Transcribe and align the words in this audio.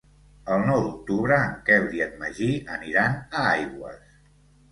El 0.53 0.63
nou 0.67 0.79
d'octubre 0.85 1.35
en 1.49 1.51
Quel 1.67 1.85
i 1.99 2.01
en 2.05 2.17
Magí 2.23 2.49
aniran 2.77 3.19
a 3.21 3.43
Aigües. 3.53 4.17